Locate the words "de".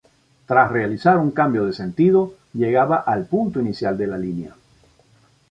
1.63-1.73, 3.99-4.07